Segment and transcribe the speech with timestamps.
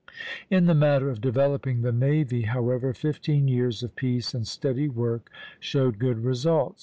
[0.49, 5.29] In the matter of developing the navy, however, fifteen years of peace and steady work
[5.59, 6.79] showed good results.